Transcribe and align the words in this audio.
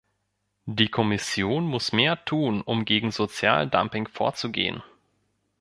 Die 0.65 0.87
Kommission 0.87 1.63
muss 1.67 1.91
mehr 1.91 2.25
tun, 2.25 2.61
um 2.63 2.85
gegen 2.85 3.11
Sozialdumping 3.11 4.07
vorzugehen. 4.07 4.81